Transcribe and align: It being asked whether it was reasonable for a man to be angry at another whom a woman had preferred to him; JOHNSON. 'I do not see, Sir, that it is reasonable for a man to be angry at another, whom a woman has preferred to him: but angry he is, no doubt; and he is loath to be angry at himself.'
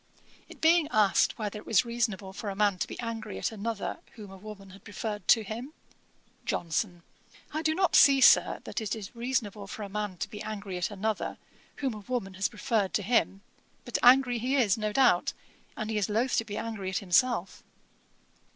It 0.49 0.61
being 0.61 0.87
asked 0.89 1.37
whether 1.37 1.59
it 1.59 1.65
was 1.67 1.85
reasonable 1.85 2.33
for 2.33 2.49
a 2.49 2.55
man 2.55 2.79
to 2.79 2.87
be 2.87 2.99
angry 2.99 3.37
at 3.37 3.51
another 3.51 3.99
whom 4.15 4.31
a 4.31 4.35
woman 4.35 4.71
had 4.71 4.83
preferred 4.83 5.27
to 5.27 5.43
him; 5.43 5.73
JOHNSON. 6.43 7.03
'I 7.53 7.61
do 7.61 7.75
not 7.75 7.95
see, 7.95 8.19
Sir, 8.19 8.61
that 8.63 8.81
it 8.81 8.95
is 8.95 9.15
reasonable 9.15 9.67
for 9.67 9.83
a 9.83 9.89
man 9.89 10.17
to 10.17 10.27
be 10.27 10.41
angry 10.41 10.75
at 10.79 10.89
another, 10.89 11.37
whom 11.75 11.93
a 11.93 11.99
woman 11.99 12.33
has 12.33 12.49
preferred 12.49 12.95
to 12.95 13.03
him: 13.03 13.41
but 13.85 13.99
angry 14.01 14.39
he 14.39 14.55
is, 14.55 14.75
no 14.75 14.91
doubt; 14.91 15.33
and 15.77 15.91
he 15.91 15.99
is 15.99 16.09
loath 16.09 16.35
to 16.37 16.45
be 16.45 16.57
angry 16.57 16.89
at 16.89 16.97
himself.' 16.97 17.61